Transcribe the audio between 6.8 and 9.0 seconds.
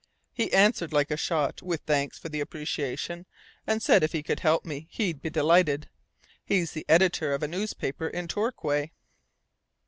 editor of a newspaper in Torquay.